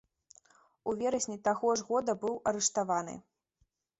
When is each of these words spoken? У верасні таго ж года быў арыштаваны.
У 0.91 0.93
верасні 1.01 1.37
таго 1.49 1.75
ж 1.81 1.85
года 1.91 2.15
быў 2.23 2.33
арыштаваны. 2.53 3.15